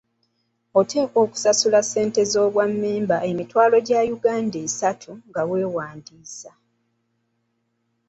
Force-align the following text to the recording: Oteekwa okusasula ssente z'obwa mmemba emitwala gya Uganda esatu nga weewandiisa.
Oteekwa 0.79 1.19
okusasula 1.25 1.79
ssente 1.85 2.21
z'obwa 2.31 2.63
mmemba 2.71 3.17
emitwala 3.29 3.77
gya 3.87 3.99
Uganda 4.17 4.57
esatu 4.67 5.11
nga 5.27 5.41
weewandiisa. 5.49 6.51